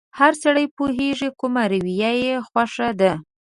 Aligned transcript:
هر 0.19 0.33
سړی 0.43 0.65
پوهېږي 0.77 1.29
کومه 1.39 1.63
رويه 1.71 2.11
يې 2.23 2.33
خوښه 2.47 2.89
ده. 2.99 3.11